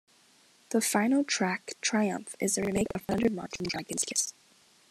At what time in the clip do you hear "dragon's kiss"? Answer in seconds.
3.67-4.33